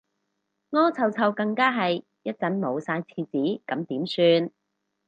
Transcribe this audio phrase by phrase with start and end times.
[0.71, 4.07] 屙臭臭更加係，一陣冇晒廁紙咁點
[4.47, 4.51] 算